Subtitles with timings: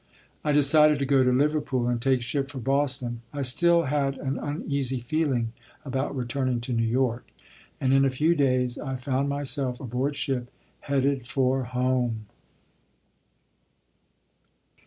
[0.43, 3.21] I decided to go to Liverpool and take ship for Boston.
[3.31, 5.53] I still had an uneasy feeling
[5.85, 7.27] about returning to New York;
[7.79, 12.25] and in a few days I found myself aboard ship headed for home.